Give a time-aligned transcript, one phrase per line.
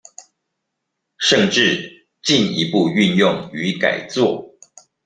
[1.19, 4.55] 甚至進一步運用與改作